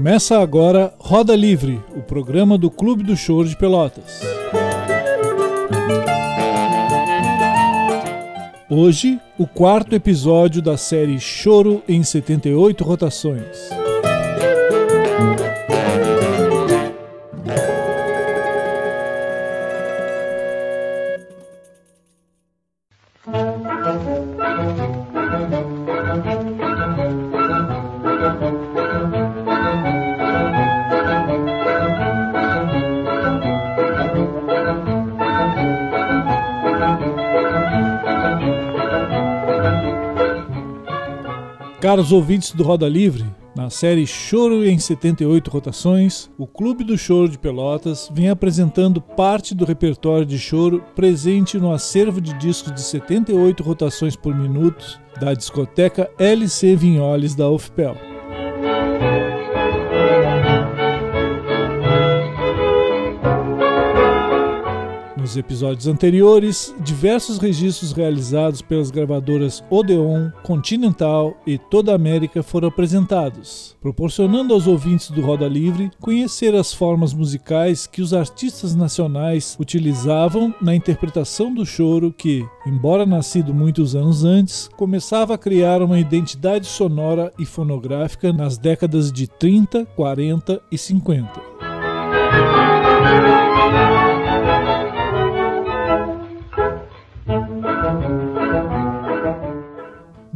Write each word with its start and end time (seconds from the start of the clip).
Começa 0.00 0.40
agora 0.40 0.94
Roda 0.98 1.36
Livre, 1.36 1.78
o 1.94 2.00
programa 2.00 2.56
do 2.56 2.70
Clube 2.70 3.02
do 3.02 3.14
Choro 3.14 3.46
de 3.46 3.54
Pelotas. 3.54 4.22
Hoje, 8.70 9.20
o 9.36 9.46
quarto 9.46 9.94
episódio 9.94 10.62
da 10.62 10.78
série 10.78 11.20
Choro 11.20 11.82
em 11.86 12.02
78 12.02 12.82
Rotações. 12.82 13.79
Caros 41.90 42.12
ouvintes 42.12 42.52
do 42.52 42.62
Roda 42.62 42.88
Livre, 42.88 43.24
na 43.56 43.68
série 43.68 44.06
Choro 44.06 44.64
em 44.64 44.78
78 44.78 45.50
Rotações, 45.50 46.30
o 46.38 46.46
Clube 46.46 46.84
do 46.84 46.96
Choro 46.96 47.28
de 47.28 47.36
Pelotas 47.36 48.08
vem 48.14 48.28
apresentando 48.28 49.00
parte 49.00 49.56
do 49.56 49.64
repertório 49.64 50.24
de 50.24 50.38
choro 50.38 50.84
presente 50.94 51.58
no 51.58 51.72
acervo 51.72 52.20
de 52.20 52.32
discos 52.34 52.72
de 52.72 52.80
78 52.80 53.60
rotações 53.64 54.14
por 54.14 54.32
minuto 54.32 55.00
da 55.20 55.34
discoteca 55.34 56.08
LC 56.16 56.76
Vinholes 56.76 57.34
da 57.34 57.50
UFPEL. 57.50 58.09
Nos 65.30 65.36
episódios 65.36 65.86
anteriores, 65.86 66.74
diversos 66.80 67.38
registros 67.38 67.92
realizados 67.92 68.60
pelas 68.60 68.90
gravadoras 68.90 69.62
Odeon, 69.70 70.28
Continental 70.42 71.40
e 71.46 71.56
Toda 71.56 71.94
América 71.94 72.42
foram 72.42 72.66
apresentados, 72.66 73.76
proporcionando 73.80 74.52
aos 74.52 74.66
ouvintes 74.66 75.08
do 75.08 75.20
Roda 75.20 75.46
Livre 75.46 75.88
conhecer 76.00 76.52
as 76.56 76.74
formas 76.74 77.14
musicais 77.14 77.86
que 77.86 78.02
os 78.02 78.12
artistas 78.12 78.74
nacionais 78.74 79.56
utilizavam 79.60 80.52
na 80.60 80.74
interpretação 80.74 81.54
do 81.54 81.64
choro 81.64 82.12
que, 82.12 82.44
embora 82.66 83.06
nascido 83.06 83.54
muitos 83.54 83.94
anos 83.94 84.24
antes, 84.24 84.68
começava 84.76 85.34
a 85.34 85.38
criar 85.38 85.80
uma 85.80 86.00
identidade 86.00 86.66
sonora 86.66 87.32
e 87.38 87.46
fonográfica 87.46 88.32
nas 88.32 88.58
décadas 88.58 89.12
de 89.12 89.28
30, 89.28 89.86
40 89.94 90.60
e 90.72 90.76
50. 90.76 91.69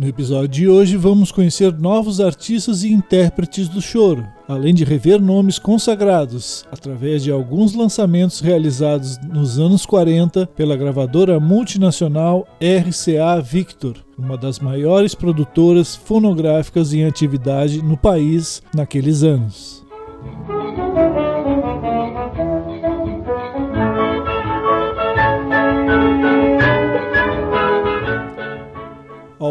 No 0.05 0.11
episódio 0.11 0.49
de 0.49 0.69
hoje 0.69 0.99
vamos 0.99 1.33
conhecer 1.33 1.73
novos 1.73 2.21
artistas 2.21 2.85
e 2.85 2.93
intérpretes 2.93 3.71
do 3.71 3.81
choro, 3.81 4.23
além 4.47 4.75
de 4.75 4.85
rever 4.85 5.19
nomes 5.19 5.59
consagrados 5.59 6.63
através 6.71 7.25
de 7.25 7.31
alguns 7.31 7.73
lançamentos 7.73 8.41
realizados 8.41 9.17
nos 9.27 9.59
anos 9.59 9.87
40 9.87 10.47
pela 10.49 10.77
gravadora 10.77 11.41
multinacional 11.41 12.47
RCA 12.61 13.41
Victor, 13.41 13.97
uma 14.19 14.37
das 14.37 14.59
maiores 14.59 15.15
produtoras 15.15 15.97
fonográficas 15.97 16.93
em 16.93 17.07
atividade 17.07 17.81
no 17.81 17.97
país 17.97 18.63
naqueles 18.75 19.23
anos. 19.23 19.83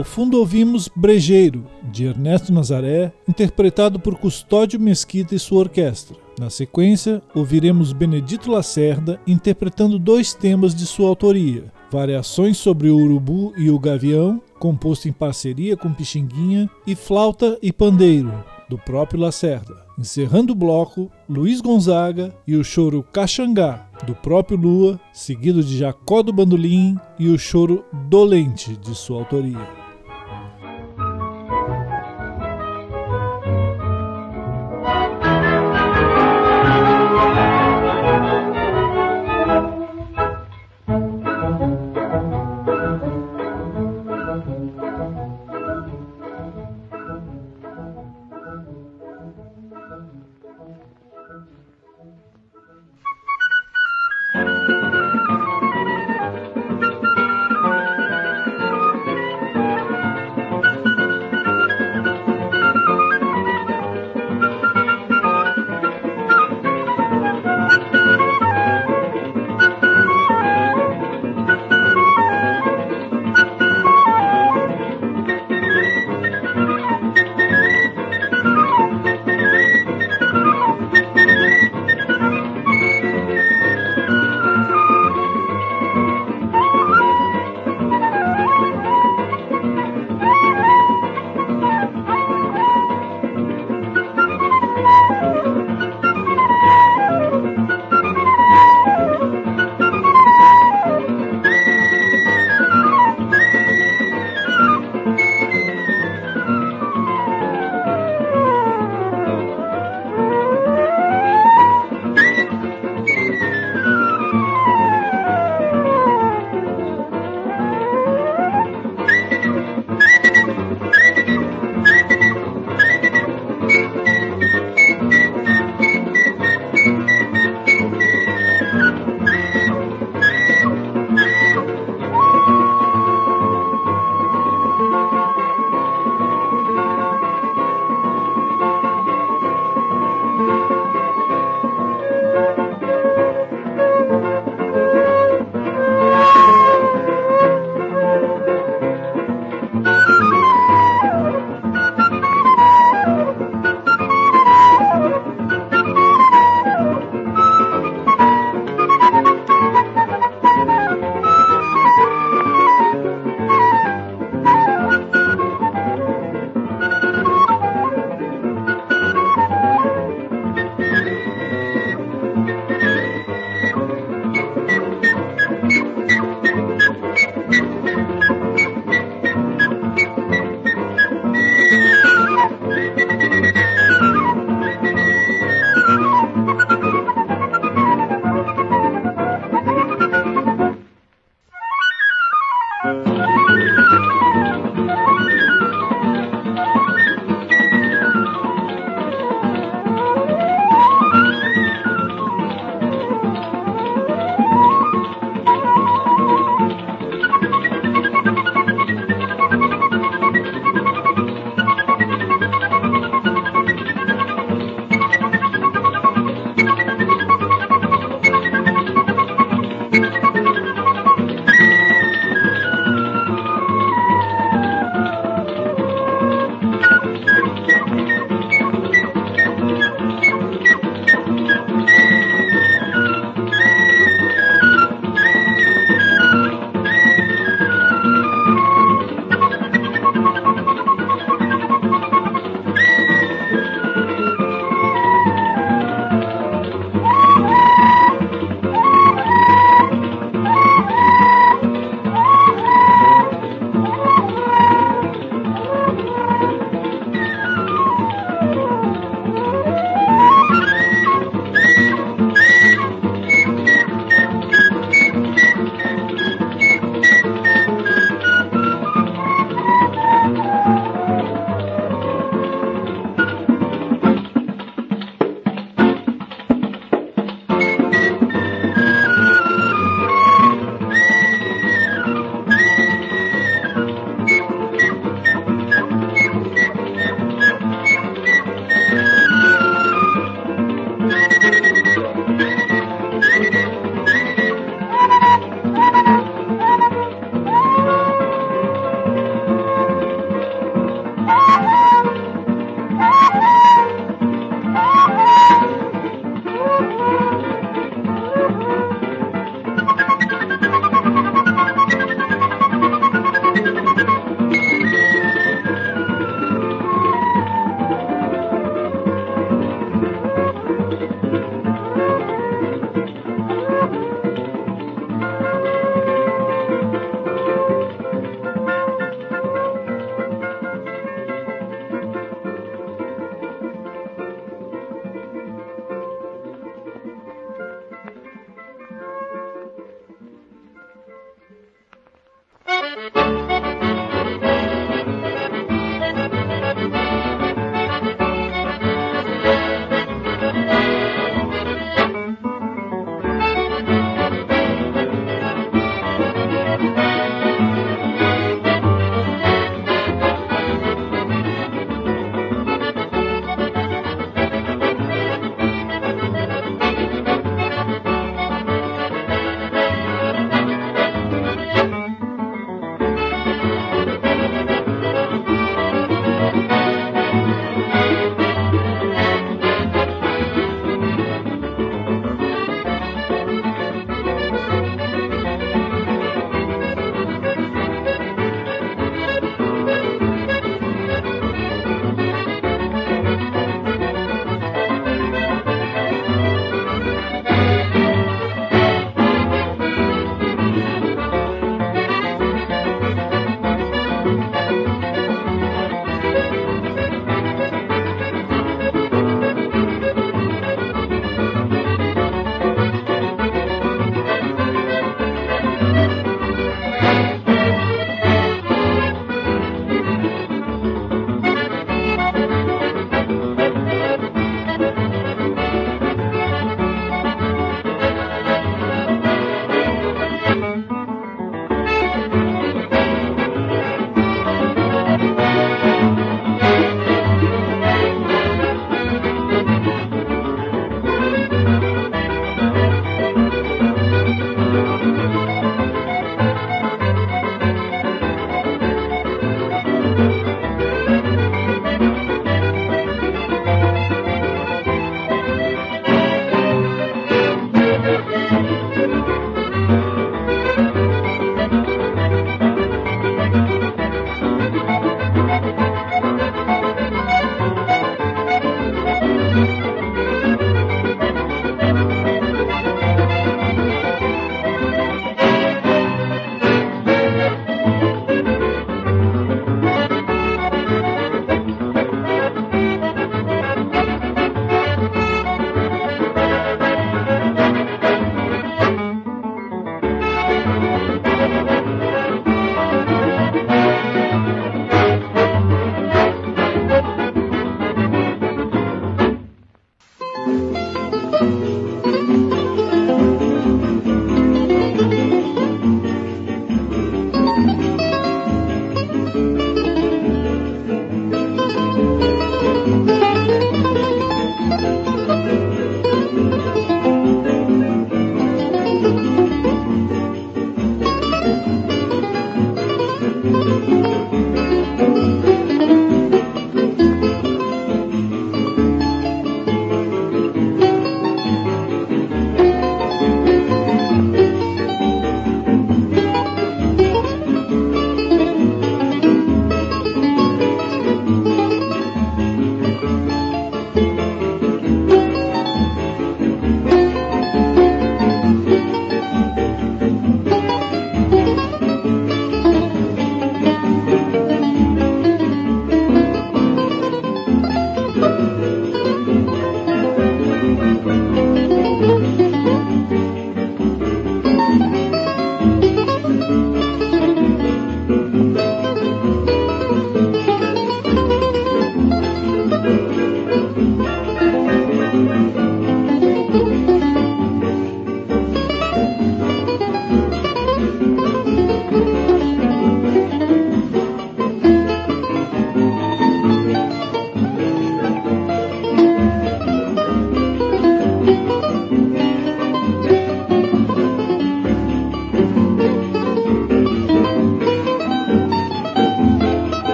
Ao 0.00 0.04
fundo 0.04 0.38
ouvimos 0.38 0.88
Brejeiro, 0.88 1.66
de 1.92 2.06
Ernesto 2.06 2.50
Nazaré, 2.54 3.12
interpretado 3.28 4.00
por 4.00 4.14
Custódio 4.14 4.80
Mesquita 4.80 5.34
e 5.34 5.38
sua 5.38 5.58
orquestra. 5.58 6.16
Na 6.38 6.48
sequência, 6.48 7.20
ouviremos 7.34 7.92
Benedito 7.92 8.50
Lacerda 8.50 9.20
interpretando 9.26 9.98
dois 9.98 10.32
temas 10.32 10.74
de 10.74 10.86
sua 10.86 11.06
autoria: 11.06 11.70
Variações 11.92 12.56
sobre 12.56 12.88
o 12.88 12.96
Urubu 12.96 13.52
e 13.58 13.68
o 13.68 13.78
Gavião, 13.78 14.40
composto 14.58 15.06
em 15.06 15.12
parceria 15.12 15.76
com 15.76 15.92
Pixinguinha, 15.92 16.70
e 16.86 16.94
Flauta 16.94 17.58
e 17.60 17.70
Pandeiro, 17.70 18.32
do 18.70 18.78
próprio 18.78 19.20
Lacerda. 19.20 19.84
Encerrando 19.98 20.54
o 20.54 20.56
bloco, 20.56 21.12
Luiz 21.28 21.60
Gonzaga 21.60 22.34
e 22.46 22.56
o 22.56 22.64
choro 22.64 23.02
Caxangá, 23.12 23.86
do 24.06 24.14
próprio 24.14 24.56
Lua, 24.56 24.98
seguido 25.12 25.62
de 25.62 25.76
Jacó 25.76 26.22
do 26.22 26.32
Bandolim 26.32 26.96
e 27.18 27.28
o 27.28 27.38
choro 27.38 27.84
Dolente, 28.08 28.74
de 28.78 28.94
sua 28.94 29.18
autoria. 29.18 29.79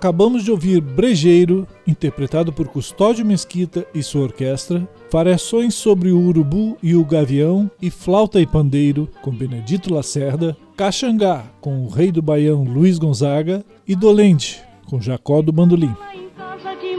Acabamos 0.00 0.42
de 0.42 0.50
ouvir 0.50 0.80
Brejeiro, 0.80 1.68
interpretado 1.86 2.50
por 2.50 2.68
Custódio 2.68 3.22
Mesquita 3.22 3.86
e 3.94 4.02
sua 4.02 4.22
orquestra, 4.22 4.88
variações 5.12 5.74
sobre 5.74 6.10
o 6.10 6.18
urubu 6.18 6.78
e 6.82 6.94
o 6.94 7.04
gavião 7.04 7.70
e 7.82 7.90
flauta 7.90 8.40
e 8.40 8.46
pandeiro 8.46 9.06
com 9.20 9.30
Benedito 9.30 9.92
Lacerda, 9.92 10.56
Caxangá 10.74 11.44
com 11.60 11.84
o 11.84 11.88
rei 11.90 12.10
do 12.10 12.22
baião 12.22 12.64
Luiz 12.64 12.98
Gonzaga 12.98 13.62
e 13.86 13.94
Dolente 13.94 14.62
com 14.86 14.98
Jacó 14.98 15.42
do 15.42 15.52
Bandolim 15.52 15.94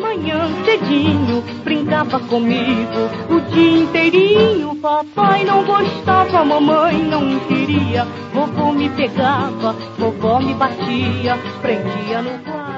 manhã 0.01 0.49
cedinho 0.65 1.43
brincava 1.63 2.19
comigo 2.19 3.09
o 3.29 3.39
dia 3.51 3.83
inteirinho. 3.83 4.75
Papai 4.81 5.43
não 5.45 5.63
gostava, 5.63 6.43
mamãe 6.43 7.01
não 7.03 7.39
queria. 7.41 8.05
Vovô 8.33 8.73
me 8.73 8.89
pegava, 8.89 9.73
vovó 9.97 10.39
me 10.39 10.53
batia, 10.55 11.37
prendia 11.61 12.21
no 12.21 12.39
quarto. 12.39 12.70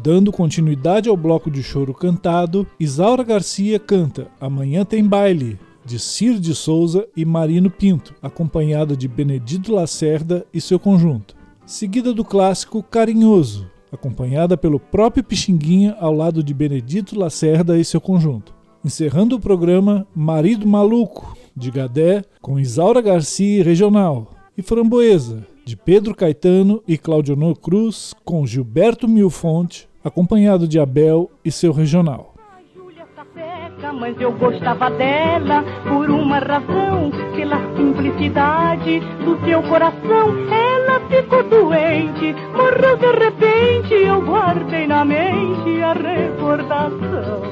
Dando 0.03 0.31
continuidade 0.31 1.09
ao 1.09 1.17
bloco 1.17 1.51
de 1.51 1.61
choro 1.61 1.93
cantado, 1.93 2.67
Isaura 2.79 3.25
Garcia 3.25 3.81
canta 3.81 4.29
Amanhã 4.41 4.85
Tem 4.85 5.05
Baile, 5.05 5.59
de 5.85 5.99
Cir 5.99 6.39
de 6.39 6.55
Souza 6.55 7.09
e 7.17 7.25
Marino 7.25 7.69
Pinto, 7.69 8.15
acompanhada 8.23 8.97
de 8.97 9.09
Benedito 9.09 9.73
Lacerda 9.73 10.47
e 10.55 10.61
seu 10.61 10.79
conjunto. 10.79 11.35
Seguida 11.67 12.15
do 12.15 12.25
clássico 12.25 12.81
Carinhoso, 12.81 13.67
acompanhada 13.91 14.57
pelo 14.57 14.79
próprio 14.79 15.25
Pixinguinha 15.25 15.97
ao 15.99 16.13
lado 16.13 16.45
de 16.45 16.55
Benedito 16.55 17.19
Lacerda 17.19 17.77
e 17.77 17.85
seu 17.85 18.01
conjunto. 18.01 18.55
Encerrando 18.85 19.35
o 19.35 19.41
programa 19.41 20.07
Marido 20.15 20.67
Maluco, 20.67 21.37
de 21.57 21.73
Gadé, 21.73 22.23
com 22.41 22.61
Isaura 22.61 23.01
Garcia 23.01 23.59
e 23.59 23.63
Regional, 23.63 24.31
e 24.57 24.63
Framboesa, 24.63 25.45
de 25.65 25.77
Pedro 25.77 26.15
Caetano 26.15 26.83
e 26.87 26.97
Claudionor 26.97 27.59
Cruz, 27.59 28.15
com 28.25 28.47
Gilberto 28.47 29.09
Milfonte, 29.09 29.88
acompanhado 30.09 30.67
de 30.67 30.79
Abel 30.79 31.31
e 31.45 31.51
seu 31.51 31.73
regional. 31.73 32.35
Mas 33.99 34.21
eu 34.21 34.31
gostava 34.33 34.91
dela 34.91 35.65
por 35.89 36.09
uma 36.09 36.39
razão, 36.39 37.11
pela 37.35 37.59
simplicidade 37.77 39.01
do 39.25 39.45
seu 39.45 39.63
coração. 39.63 40.35
Ela 40.51 41.01
ficou 41.09 41.43
doente, 41.43 42.35
morreu 42.53 42.97
de 42.97 43.25
repente. 43.25 43.95
Eu 43.95 44.21
guardei 44.25 44.87
na 44.87 45.05
mente 45.05 45.83
a 45.83 45.95
recordação. 45.95 47.43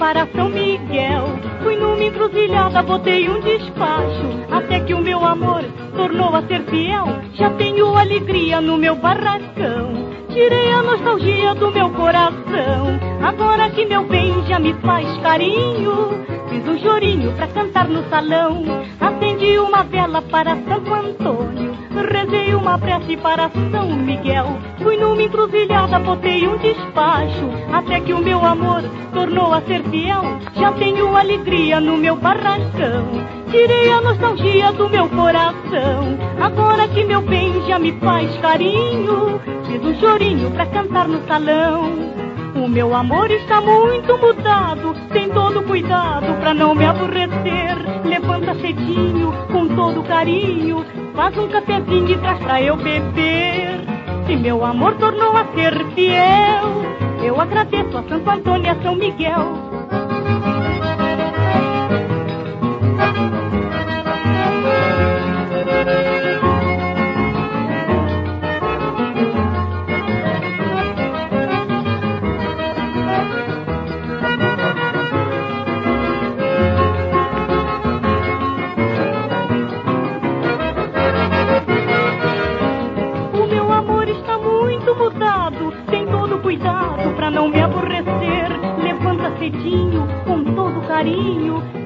Para 0.00 0.26
São 0.34 0.48
Miguel. 0.48 1.26
Fui 1.62 1.76
numa 1.76 2.02
encruzilhada, 2.02 2.82
botei 2.82 3.28
um 3.28 3.38
despacho, 3.40 4.46
até 4.50 4.80
que 4.80 4.94
o 4.94 4.98
meu 4.98 5.22
amor 5.22 5.62
tornou 5.94 6.34
a 6.34 6.42
ser 6.46 6.62
fiel. 6.62 7.06
Já 7.34 7.50
tenho 7.50 7.94
alegria 7.94 8.62
no 8.62 8.78
meu 8.78 8.96
barracão, 8.96 10.08
tirei 10.30 10.72
a 10.72 10.82
nostalgia 10.82 11.54
do 11.54 11.70
meu 11.70 11.90
coração. 11.90 12.98
Agora 13.22 13.68
que 13.68 13.84
meu 13.84 14.04
bem 14.04 14.42
já 14.48 14.58
me 14.58 14.72
faz 14.74 15.06
carinho, 15.18 16.24
fiz 16.60 16.68
um 16.68 16.78
chorinho 16.78 17.32
pra 17.32 17.46
cantar 17.48 17.88
no 17.88 18.08
salão. 18.08 18.62
Acendi 19.00 19.58
uma 19.58 19.82
vela 19.84 20.22
para 20.22 20.56
Santo 20.56 20.92
Antônio, 20.92 21.74
rezei 22.10 22.54
uma 22.54 22.78
prece 22.78 23.16
para 23.16 23.50
São 23.70 23.96
Miguel. 23.96 24.46
Fui 24.82 24.96
numa 24.96 25.22
encruzilhada, 25.22 25.98
botei 25.98 26.46
um 26.46 26.56
despacho, 26.58 27.50
até 27.72 28.00
que 28.00 28.12
o 28.12 28.18
meu 28.18 28.44
amor 28.44 28.82
tornou 29.12 29.52
a 29.52 29.60
ser 29.62 29.82
fiel. 29.84 30.22
Já 30.54 30.72
tenho 30.72 31.16
alegria 31.16 31.80
no 31.80 31.96
meu 31.96 32.16
barracão, 32.16 33.06
tirei 33.50 33.90
a 33.90 34.00
nostalgia 34.00 34.72
do 34.72 34.88
meu 34.88 35.08
coração. 35.08 36.18
Agora 36.40 36.88
que 36.88 37.04
meu 37.04 37.22
bem 37.22 37.62
já 37.66 37.78
me 37.78 37.92
faz 38.00 38.36
carinho, 38.38 39.40
fiz 39.66 39.84
um 39.84 39.94
chorinho 40.00 40.50
pra 40.50 40.66
cantar 40.66 41.08
no 41.08 41.26
salão. 41.26 42.19
O 42.54 42.68
meu 42.68 42.94
amor 42.94 43.30
está 43.30 43.60
muito 43.60 44.18
mudado, 44.18 44.94
tem 45.12 45.28
todo 45.30 45.62
cuidado 45.62 46.34
pra 46.40 46.52
não 46.52 46.74
me 46.74 46.84
aborrecer. 46.84 47.76
Levanta 48.04 48.54
cedinho, 48.54 49.32
com 49.52 49.68
todo 49.68 50.02
carinho, 50.02 50.84
faz 51.14 51.36
um 51.38 51.48
cafezinho 51.48 52.10
e 52.10 52.18
traz 52.18 52.38
pra 52.40 52.60
eu 52.60 52.76
beber. 52.76 53.80
Se 54.26 54.36
meu 54.36 54.64
amor 54.64 54.94
tornou 54.94 55.36
a 55.36 55.44
ser 55.54 55.84
fiel, 55.94 56.82
eu 57.22 57.40
agradeço 57.40 57.96
a 57.96 58.02
Santo 58.02 58.30
Antônio 58.30 58.66
e 58.66 58.68
a 58.68 58.82
São 58.82 58.94
Miguel. 58.94 59.70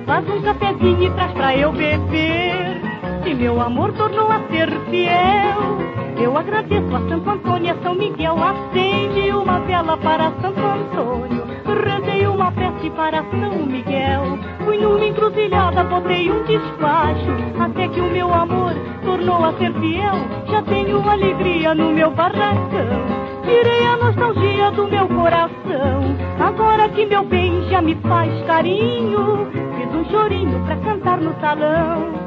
Faz 0.07 0.29
um 0.29 0.42
cafezinho 0.42 1.05
e 1.05 1.11
traz 1.11 1.33
pra 1.33 1.57
eu 1.57 1.70
beber. 1.70 2.81
Se 3.22 3.33
meu 3.35 3.61
amor 3.61 3.92
tornou 3.92 4.29
a 4.31 4.40
ser 4.50 4.68
fiel, 4.90 5.79
eu 6.20 6.37
agradeço 6.37 6.94
a 6.94 7.09
Santo 7.09 7.31
Antônio 7.31 7.66
e 7.66 7.70
a 7.70 7.83
São 7.83 7.94
Miguel. 7.94 8.37
Acende 8.42 9.31
uma 9.31 9.61
vela 9.61 9.96
para 9.98 10.33
Santo 10.42 10.61
Antônio, 10.61 11.44
rezei 11.64 12.27
uma 12.27 12.50
prece 12.50 12.90
para 12.90 13.22
São 13.31 13.66
Miguel. 13.66 14.38
Fui 14.64 14.79
numa 14.79 15.07
encruzilhada, 15.07 15.85
botei 15.85 16.31
um 16.31 16.42
despacho, 16.42 17.31
até 17.61 17.88
que 17.88 18.00
o 18.00 18.11
meu 18.11 18.35
amor 18.35 18.74
tornou 19.05 19.44
a 19.44 19.53
ser 19.55 19.72
fiel. 19.74 20.16
Já 20.48 20.61
tenho 20.62 21.09
alegria 21.09 21.72
no 21.72 21.92
meu 21.92 22.11
barracão. 22.11 23.24
Tirei 23.45 23.87
a 23.87 23.97
nostalgia 23.97 24.71
do 24.71 24.89
meu 24.89 25.07
coração. 25.09 26.17
Agora 26.41 26.89
que 26.89 27.07
meu 27.07 27.25
bem 27.25 27.69
já 27.69 27.83
me 27.83 27.95
faz 27.97 28.31
carinho, 28.47 29.49
fiz 29.77 29.95
um 29.95 30.05
chorinho 30.11 30.65
pra 30.65 30.77
cantar 30.77 31.21
no 31.21 31.39
salão. 31.41 32.24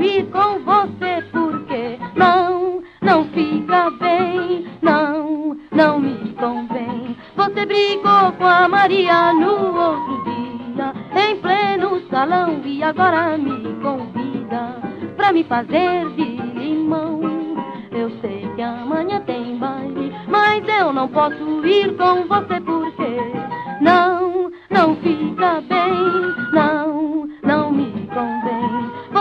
Ir 0.00 0.26
com 0.30 0.58
você 0.60 1.22
porque 1.32 1.98
não, 2.14 2.82
não 3.02 3.24
fica 3.26 3.90
bem, 3.90 4.66
não, 4.82 5.56
não 5.72 6.00
me 6.00 6.32
convém. 6.34 7.16
Você 7.36 7.66
brigou 7.66 8.32
com 8.38 8.46
a 8.46 8.68
Maria 8.68 9.32
no 9.32 9.76
outro 9.76 10.24
dia, 10.24 10.92
em 11.14 11.36
pleno 11.36 12.00
salão, 12.10 12.60
e 12.64 12.82
agora 12.82 13.36
me 13.38 13.74
convida 13.82 14.76
pra 15.16 15.32
me 15.32 15.44
fazer 15.44 16.08
de 16.14 16.24
limão. 16.24 17.20
Eu 17.90 18.10
sei 18.20 18.48
que 18.54 18.62
amanhã 18.62 19.20
tem 19.20 19.56
baile, 19.58 20.12
mas 20.28 20.62
eu 20.68 20.92
não 20.92 21.08
posso 21.08 21.64
ir 21.66 21.96
com 21.96 22.26
você 22.26 22.60
porque 22.60 23.20
não, 23.80 24.50
não 24.70 24.96
fica 24.96 25.60
bem, 25.62 26.45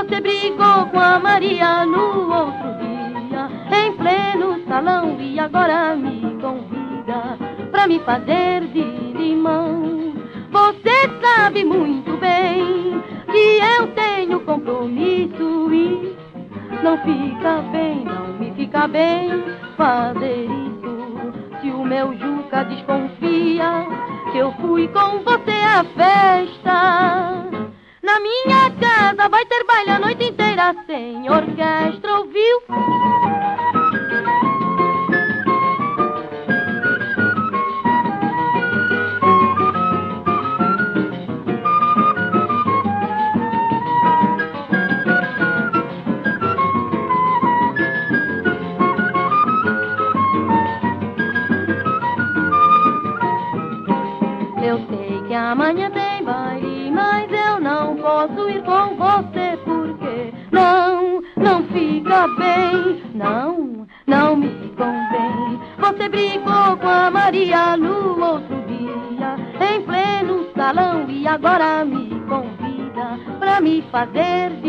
Você 0.07 0.21
brigou 0.21 0.85
com 0.91 0.99
a 0.99 1.17
Maria 1.17 1.83
no 1.83 2.31
outro 2.31 2.77
dia, 2.77 3.49
em 3.75 3.91
pleno 3.93 4.63
salão, 4.67 5.19
e 5.19 5.39
agora 5.39 5.95
me 5.95 6.21
convida 6.39 7.39
pra 7.71 7.87
me 7.87 7.97
fazer 8.01 8.67
de 8.67 8.83
limão. 8.83 10.13
Você 10.51 11.09
sabe 11.19 11.65
muito 11.65 12.15
bem 12.17 13.03
que 13.31 13.59
eu 13.79 13.87
tenho 13.95 14.41
compromisso 14.41 15.73
e 15.73 16.15
não 16.83 16.97
fica 16.99 17.63
bem, 17.71 18.05
não 18.05 18.27
me 18.37 18.51
fica 18.51 18.87
bem 18.87 19.43
fazer 19.75 20.45
isso. 20.45 21.61
Se 21.61 21.71
o 21.71 21.83
meu 21.83 22.15
Juca 22.19 22.63
desconfia 22.65 23.87
que 24.31 24.37
eu 24.37 24.51
fui 24.61 24.87
com 24.87 25.23
você 25.23 25.51
à 25.51 25.83
festa. 25.83 27.45
Na 28.05 28.19
minha 28.19 28.69
casa 28.79 29.27
vai 29.27 29.43
ter 29.47 29.63
baile 29.63 29.89
a 29.89 29.99
noite 29.99 30.25
inteira 30.25 30.75
sem 30.85 31.27
orquestra, 31.27 32.19
ouviu? 32.19 32.61
Fazer 73.95 74.64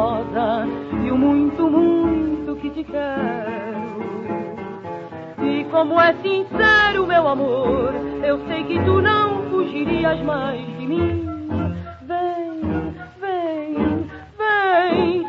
rosa 0.00 0.66
e 1.04 1.10
o 1.10 1.18
muito, 1.18 1.68
muito 1.68 2.56
que 2.56 2.70
te 2.70 2.84
quero. 2.84 4.00
E 5.42 5.64
como 5.64 6.00
é 6.00 6.14
sincero, 6.22 7.06
meu 7.06 7.28
amor, 7.28 7.92
eu 8.24 8.38
sei 8.46 8.64
que 8.64 8.82
tu 8.82 9.02
não 9.02 9.50
fugirias 9.50 10.18
mais 10.22 10.66
de 10.78 10.86
mim. 10.86 11.28
Vem, 12.06 12.94
vem, 13.20 13.74
vem, 14.38 15.26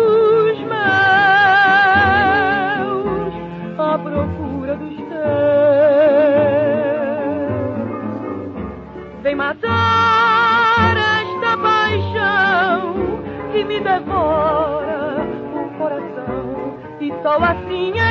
Assim 17.44 18.09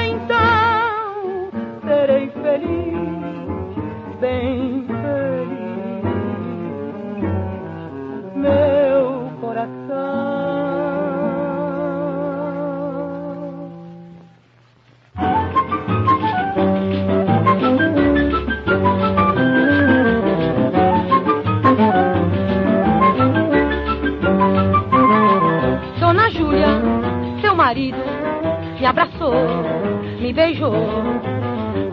abraçou, 29.29 30.21
me 30.21 30.33
beijou. 30.33 30.73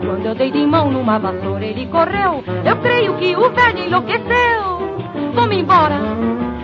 Quando 0.00 0.26
eu 0.26 0.34
dei 0.34 0.50
de 0.50 0.66
mão 0.66 0.90
numa 0.90 1.18
vassoura, 1.18 1.64
ele 1.64 1.86
correu. 1.86 2.42
Eu 2.64 2.76
creio 2.76 3.14
que 3.16 3.36
o 3.36 3.50
velho 3.50 3.78
enlouqueceu. 3.86 5.32
Vamos 5.34 5.56
embora 5.56 6.00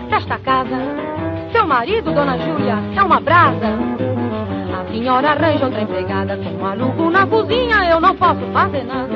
desta 0.08 0.38
casa. 0.38 0.78
Seu 1.52 1.66
marido, 1.66 2.12
dona 2.12 2.38
Júlia, 2.38 2.78
é 2.96 3.02
uma 3.02 3.20
brasa. 3.20 3.78
A 4.80 4.90
senhora 4.90 5.30
arranja 5.30 5.66
outra 5.66 5.82
empregada 5.82 6.36
com 6.36 6.62
maluco 6.62 7.10
na 7.10 7.26
cozinha. 7.26 7.84
Eu 7.90 8.00
não 8.00 8.16
posso 8.16 8.40
fazer 8.52 8.84
nada. 8.84 9.12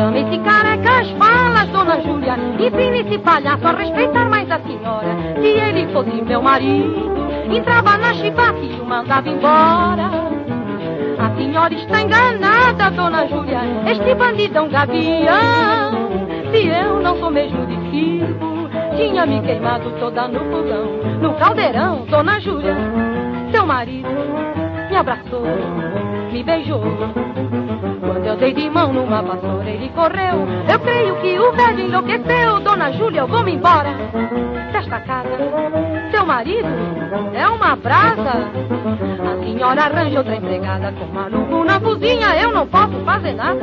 Chame 0.00 0.22
esse 0.22 0.38
careca 0.38 1.00
as 1.00 1.10
falas, 1.10 1.68
dona 1.68 2.00
Júlia. 2.00 2.34
Ensine 2.58 3.00
esse 3.00 3.18
palhaço 3.18 3.66
a 3.66 3.72
respeitar 3.72 4.30
mais 4.30 4.50
a 4.50 4.58
senhora. 4.60 5.14
Se 5.38 5.46
ele 5.46 5.92
fosse 5.92 6.22
meu 6.22 6.40
marido. 6.40 7.20
Entrava 7.54 7.98
na 7.98 8.14
chibata 8.14 8.60
e 8.60 8.80
o 8.80 8.86
mandava 8.86 9.28
embora. 9.28 10.10
A 11.18 11.36
senhora 11.36 11.74
está 11.74 12.00
enganada, 12.00 12.90
dona 12.92 13.26
Júlia. 13.26 13.60
Este 13.90 14.14
bandido 14.14 14.56
é 14.56 14.62
um 14.62 14.70
gavião. 14.70 15.92
Se 16.50 16.66
eu 16.66 17.00
não 17.02 17.18
sou 17.18 17.30
mesmo 17.30 17.66
de 17.66 17.90
circo, 17.90 18.70
tinha 18.96 19.26
me 19.26 19.42
queimado 19.42 19.90
toda 20.00 20.28
no 20.28 20.40
fogão. 20.50 20.86
No 21.20 21.34
caldeirão, 21.34 22.06
dona 22.06 22.40
Júlia, 22.40 22.74
seu 23.52 23.66
marido 23.66 24.08
me 24.88 24.96
abraçou, 24.96 25.44
me 26.32 26.42
beijou. 26.42 26.80
Eu 28.30 28.36
dei 28.36 28.54
de 28.54 28.70
mão 28.70 28.92
numa 28.92 29.20
vassoura, 29.22 29.68
ele 29.68 29.88
correu. 29.88 30.46
Eu 30.72 30.78
creio 30.78 31.16
que 31.16 31.36
o 31.36 31.50
velho 31.50 31.80
enlouqueceu. 31.80 32.60
Dona 32.60 32.92
Júlia, 32.92 33.22
eu 33.22 33.26
vou 33.26 33.42
me 33.42 33.54
embora 33.54 33.92
desta 34.72 35.00
casa. 35.00 35.30
Seu 36.12 36.24
marido 36.24 36.68
é 37.34 37.48
uma 37.48 37.74
brasa. 37.74 38.48
A 39.28 39.44
senhora 39.44 39.82
arranja 39.82 40.18
outra 40.18 40.36
empregada 40.36 40.92
com 40.92 41.06
maluco 41.06 41.64
na 41.64 41.80
cozinha. 41.80 42.36
Eu 42.40 42.52
não 42.52 42.68
posso 42.68 43.04
fazer 43.04 43.34
nada. 43.34 43.58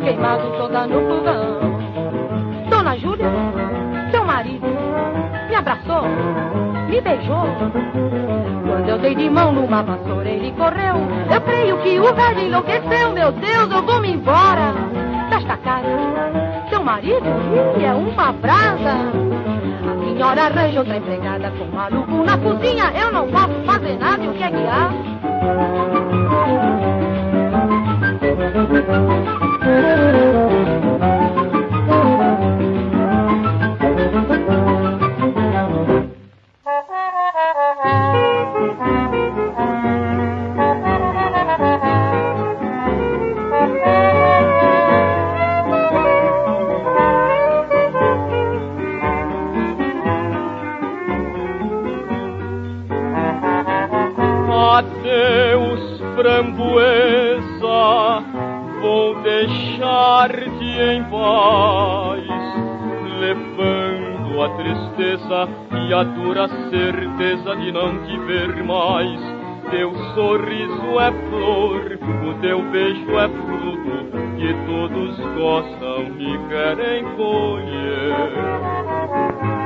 Queimado 0.00 0.50
toda 0.56 0.86
no 0.86 1.00
fogão. 1.06 1.60
Dona 2.68 2.96
Júlia, 2.96 3.26
seu 4.10 4.24
marido, 4.24 4.66
me 5.48 5.54
abraçou, 5.54 6.04
me 6.88 7.00
beijou. 7.00 7.46
Quando 8.66 8.88
eu 8.88 8.98
dei 8.98 9.14
de 9.14 9.28
mão 9.28 9.52
numa 9.52 9.82
vassoura, 9.82 10.28
ele 10.28 10.52
correu. 10.52 10.96
Eu 11.32 11.40
creio 11.42 11.76
que 11.78 12.00
o 12.00 12.14
velho 12.14 12.40
enlouqueceu. 12.40 13.12
Meu 13.12 13.32
Deus, 13.32 13.70
eu 13.70 13.82
vou 13.82 14.00
me 14.00 14.12
embora 14.12 14.72
desta 15.28 15.56
casa. 15.58 15.88
Seu 16.68 16.82
marido 16.82 17.26
é 17.82 17.92
uma 17.92 18.32
brasa. 18.32 18.96
A 19.82 19.94
senhora 20.04 20.42
arranja 20.42 20.78
outra 20.78 20.96
empregada 20.96 21.50
com 21.50 21.64
maluco 21.66 22.24
na 22.24 22.38
cozinha. 22.38 22.92
Eu 22.94 23.12
não 23.12 23.28
posso 23.28 23.54
fazer 23.66 23.98
nada. 23.98 24.22
E 24.24 24.28
o 24.28 24.32
que 24.32 24.42
é 24.42 24.50
que 24.50 24.66
há? 24.66 24.90
Thank 29.62 31.02
you. 31.04 31.09
Certeza 66.70 67.56
de 67.56 67.72
não 67.72 68.02
te 68.04 68.18
ver 68.20 68.62
mais. 68.64 69.20
Teu 69.70 69.94
sorriso 70.14 70.98
é 70.98 71.12
flor, 71.28 71.98
o 72.28 72.34
teu 72.40 72.62
beijo 72.70 73.18
é 73.18 73.28
fruto 73.28 74.10
que 74.36 74.54
todos 74.66 75.16
gostam 75.36 76.06
e 76.18 76.38
querem 76.48 77.04
colher. 77.16 78.32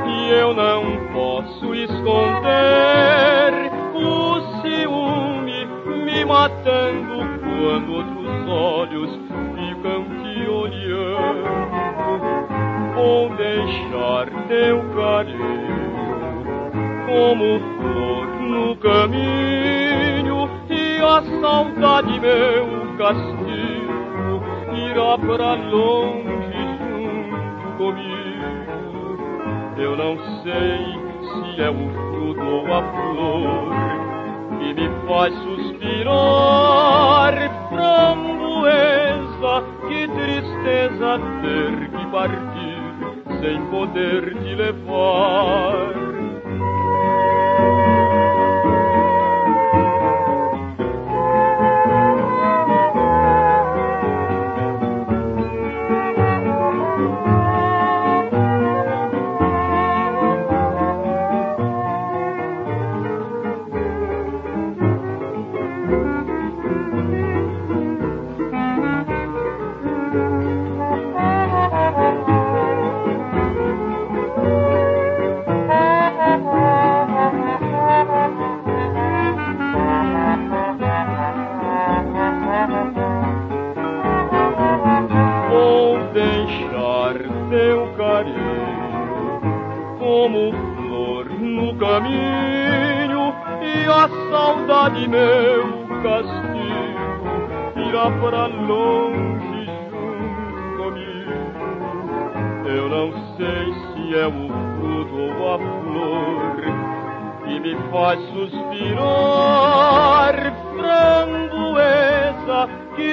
E 0.06 0.30
eu 0.30 0.54
não 0.54 0.82
posso 1.12 1.74
esconder 1.74 3.52
o 3.94 4.40
ciúme 4.60 5.66
me 6.04 6.24
matando 6.24 7.24
quando 7.40 7.94
outros 7.94 8.48
olhos 8.48 9.10
ficam 9.54 10.04
te 10.22 10.48
olhando 10.48 11.84
vou 12.94 13.28
deixar 13.36 14.26
teu 14.48 14.82
carinho 14.94 15.83
como 17.14 17.60
flor 17.78 18.26
no 18.40 18.76
caminho 18.78 20.50
e 20.68 20.98
a 21.00 21.22
saudade 21.40 22.18
meu 22.18 22.66
castigo 22.98 24.42
irá 24.74 25.16
para 25.18 25.54
longe 25.54 26.64
junto 26.90 27.66
comigo. 27.78 29.16
Eu 29.78 29.96
não 29.96 30.18
sei 30.42 30.98
se 31.22 31.62
é 31.62 31.70
o 31.70 31.88
fruto 31.88 32.44
ou 32.44 32.66
a 32.74 32.82
flor 32.82 33.70
que 34.58 34.74
me 34.74 34.88
faz 35.06 35.32
suspirar, 35.34 37.32
framboesa, 37.68 39.54
que 39.86 40.08
tristeza 40.08 41.20
ter 41.42 41.74
que 41.90 42.04
partir 42.10 42.82
sem 43.40 43.56
poder 43.66 44.34
te 44.42 44.54
levar. 44.56 46.03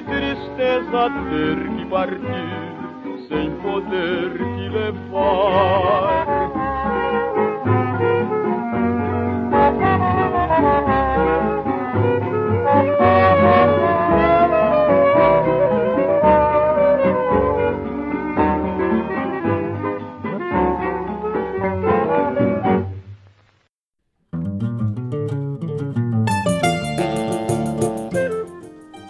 Que 0.01 0.11
tristeza 0.11 1.09
ter 1.29 1.69
que 1.77 1.85
partir 1.85 3.27
sem 3.27 3.51
poder 3.61 4.37
te 4.37 4.69
levar. 4.69 6.40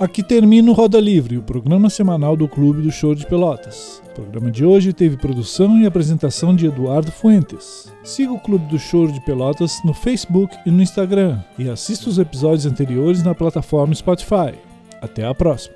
Aqui 0.01 0.23
termina 0.23 0.71
o 0.71 0.73
Roda 0.73 0.99
Livre, 0.99 1.37
o 1.37 1.43
programa 1.43 1.87
semanal 1.87 2.35
do 2.35 2.47
Clube 2.47 2.81
do 2.81 2.91
Show 2.91 3.13
de 3.13 3.23
Pelotas. 3.23 4.01
O 4.09 4.13
programa 4.15 4.49
de 4.49 4.65
hoje 4.65 4.93
teve 4.93 5.15
produção 5.15 5.77
e 5.77 5.85
apresentação 5.85 6.55
de 6.55 6.65
Eduardo 6.65 7.11
Fuentes. 7.11 7.93
Siga 8.03 8.33
o 8.33 8.39
Clube 8.39 8.65
do 8.65 8.79
Show 8.79 9.05
de 9.05 9.21
Pelotas 9.21 9.77
no 9.85 9.93
Facebook 9.93 10.57
e 10.65 10.71
no 10.71 10.81
Instagram 10.81 11.39
e 11.55 11.69
assista 11.69 12.09
os 12.09 12.17
episódios 12.17 12.65
anteriores 12.65 13.21
na 13.21 13.35
plataforma 13.35 13.93
Spotify. 13.93 14.55
Até 14.99 15.23
a 15.23 15.35
próxima! 15.35 15.75